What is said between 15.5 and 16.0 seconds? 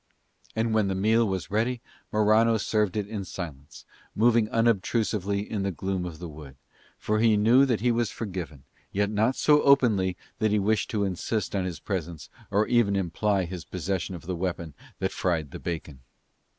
the bacon.